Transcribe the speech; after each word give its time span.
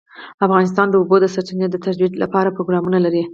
افغانستان 0.45 0.87
د 0.89 0.91
د 0.93 0.95
اوبو 1.01 1.15
سرچینې 1.35 1.67
د 1.69 1.75
ترویج 1.83 2.13
لپاره 2.23 2.53
پروګرامونه 2.55 2.97
لري. 3.05 3.23